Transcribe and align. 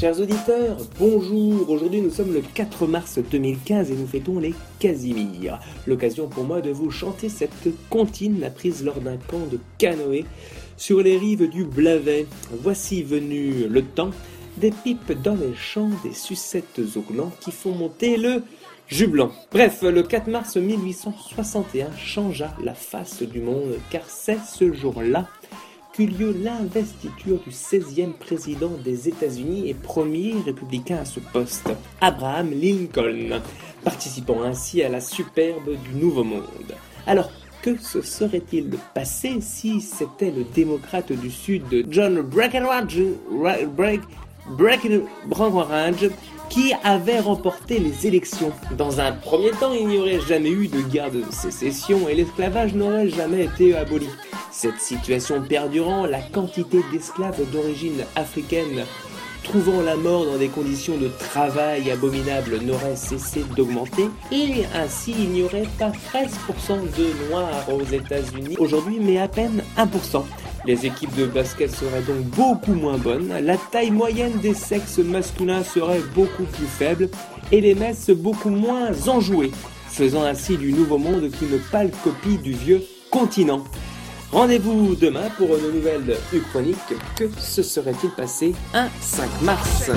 Chers 0.00 0.18
auditeurs, 0.18 0.78
bonjour. 0.98 1.68
Aujourd'hui 1.68 2.00
nous 2.00 2.08
sommes 2.08 2.32
le 2.32 2.40
4 2.40 2.86
mars 2.86 3.18
2015 3.18 3.90
et 3.90 3.94
nous 3.94 4.06
fêtons 4.06 4.38
les 4.38 4.54
Casimir. 4.78 5.60
L'occasion 5.86 6.26
pour 6.26 6.44
moi 6.44 6.62
de 6.62 6.70
vous 6.70 6.90
chanter 6.90 7.28
cette 7.28 7.68
comptine 7.90 8.42
apprise 8.42 8.82
lors 8.82 8.98
d'un 9.02 9.18
camp 9.18 9.46
de 9.52 9.58
canoë 9.76 10.24
sur 10.78 11.02
les 11.02 11.18
rives 11.18 11.50
du 11.50 11.66
Blavet. 11.66 12.24
Voici 12.62 13.02
venu 13.02 13.68
le 13.68 13.82
temps 13.82 14.12
des 14.56 14.70
pipes 14.70 15.20
dans 15.20 15.34
les 15.34 15.54
champs, 15.54 15.90
des 16.02 16.14
sucettes 16.14 16.80
au 16.96 17.00
gland 17.02 17.30
qui 17.38 17.52
font 17.52 17.72
monter 17.72 18.16
le 18.16 18.42
jublant. 18.88 19.32
Bref, 19.52 19.82
le 19.82 20.02
4 20.02 20.28
mars 20.28 20.56
1861 20.56 21.94
changea 21.98 22.56
la 22.64 22.72
face 22.72 23.22
du 23.22 23.40
monde 23.40 23.74
car 23.90 24.08
c'est 24.08 24.38
ce 24.50 24.72
jour-là 24.72 25.28
lieu 26.06 26.36
l'investiture 26.42 27.38
du 27.40 27.50
16e 27.50 28.12
président 28.12 28.72
des 28.84 29.08
États-Unis 29.08 29.68
et 29.68 29.74
premier 29.74 30.34
républicain 30.44 30.98
à 30.98 31.04
ce 31.04 31.20
poste, 31.20 31.70
Abraham 32.00 32.50
Lincoln, 32.52 33.40
participant 33.84 34.42
ainsi 34.42 34.82
à 34.82 34.88
la 34.88 35.00
superbe 35.00 35.70
du 35.84 35.94
Nouveau 36.00 36.24
Monde. 36.24 36.74
Alors, 37.06 37.30
que 37.62 37.76
se 37.76 38.00
serait-il 38.00 38.70
passé 38.94 39.38
si 39.40 39.80
c'était 39.80 40.30
le 40.30 40.44
démocrate 40.54 41.12
du 41.12 41.30
Sud, 41.30 41.86
John 41.90 42.22
Breckinridge, 42.22 43.00
Breckinridge 44.48 46.10
qui 46.48 46.72
avait 46.82 47.20
remporté 47.20 47.78
les 47.78 48.06
élections? 48.06 48.52
Dans 48.78 49.00
un 49.00 49.12
premier 49.12 49.50
temps, 49.50 49.72
il 49.72 49.88
n'y 49.88 49.98
aurait 49.98 50.20
jamais 50.20 50.50
eu 50.50 50.68
de 50.68 50.80
guerre 50.80 51.10
de 51.10 51.22
sécession 51.30 52.08
et 52.08 52.14
l'esclavage 52.14 52.74
n'aurait 52.74 53.08
jamais 53.08 53.44
été 53.44 53.76
aboli. 53.76 54.08
Cette 54.52 54.80
situation 54.80 55.40
perdurant, 55.42 56.06
la 56.06 56.20
quantité 56.20 56.80
d'esclaves 56.92 57.40
d'origine 57.52 58.04
africaine 58.16 58.84
trouvant 59.44 59.80
la 59.80 59.96
mort 59.96 60.26
dans 60.26 60.36
des 60.36 60.48
conditions 60.48 60.96
de 60.96 61.08
travail 61.08 61.90
abominables 61.90 62.58
n'aurait 62.58 62.96
cessé 62.96 63.44
d'augmenter 63.56 64.10
et 64.30 64.64
ainsi 64.74 65.14
il 65.18 65.30
n'y 65.30 65.42
aurait 65.42 65.68
pas 65.78 65.90
13% 66.12 66.80
de 66.98 67.28
noirs 67.28 67.66
aux 67.72 67.84
États-Unis 67.84 68.56
aujourd'hui 68.58 68.98
mais 69.00 69.18
à 69.18 69.28
peine 69.28 69.62
1%. 69.78 70.24
Les 70.66 70.84
équipes 70.84 71.14
de 71.14 71.24
basket 71.24 71.70
seraient 71.70 72.02
donc 72.02 72.22
beaucoup 72.36 72.74
moins 72.74 72.98
bonnes, 72.98 73.32
la 73.42 73.56
taille 73.56 73.90
moyenne 73.90 74.38
des 74.40 74.54
sexes 74.54 74.98
masculins 74.98 75.64
serait 75.64 76.02
beaucoup 76.14 76.44
plus 76.44 76.66
faible 76.66 77.08
et 77.50 77.62
les 77.62 77.74
messes 77.74 78.10
beaucoup 78.10 78.50
moins 78.50 78.90
enjouées, 79.08 79.52
faisant 79.88 80.22
ainsi 80.22 80.58
du 80.58 80.72
nouveau 80.72 80.98
monde 80.98 81.30
qu'une 81.30 81.58
pâle 81.72 81.90
copie 82.04 82.36
du 82.36 82.52
vieux 82.52 82.82
continent. 83.10 83.64
Rendez-vous 84.32 84.94
demain 84.94 85.28
pour 85.36 85.56
une 85.56 85.72
nouvelle 85.74 86.16
Uchronique. 86.32 86.76
Que 87.16 87.28
se 87.38 87.62
serait-il 87.62 88.10
passé 88.10 88.54
un 88.72 88.88
5 89.00 89.28
mars? 89.42 89.90